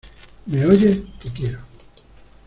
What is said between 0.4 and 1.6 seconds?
¿me oyes?¡ te quiero!